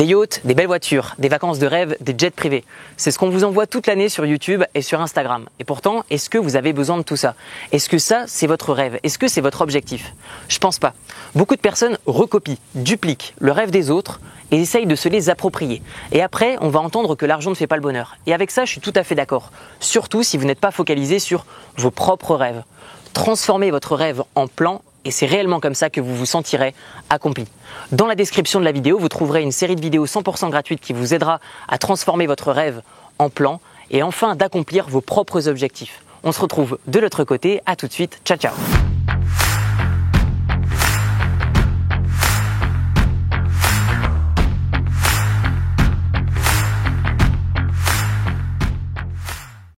[0.00, 2.64] Des yachts, des belles voitures, des vacances de rêve, des jets privés.
[2.96, 5.44] C'est ce qu'on vous envoie toute l'année sur YouTube et sur Instagram.
[5.58, 7.34] Et pourtant, est-ce que vous avez besoin de tout ça?
[7.70, 8.98] Est-ce que ça, c'est votre rêve?
[9.02, 10.14] Est-ce que c'est votre objectif?
[10.48, 10.94] Je pense pas.
[11.34, 15.82] Beaucoup de personnes recopient, dupliquent le rêve des autres et essayent de se les approprier.
[16.12, 18.16] Et après, on va entendre que l'argent ne fait pas le bonheur.
[18.26, 19.52] Et avec ça, je suis tout à fait d'accord.
[19.80, 21.44] Surtout si vous n'êtes pas focalisé sur
[21.76, 22.62] vos propres rêves.
[23.12, 26.74] Transformez votre rêve en plan et c'est réellement comme ça que vous vous sentirez
[27.08, 27.46] accompli.
[27.92, 30.92] Dans la description de la vidéo, vous trouverez une série de vidéos 100% gratuites qui
[30.92, 32.82] vous aidera à transformer votre rêve
[33.18, 36.02] en plan et enfin d'accomplir vos propres objectifs.
[36.22, 38.52] On se retrouve de l'autre côté, à tout de suite, ciao ciao